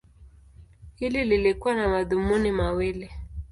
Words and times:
Hili 0.95 1.25
lilikuwa 1.25 1.73
na 1.75 1.89
madhumuni 1.89 2.51
mawili. 2.51 3.09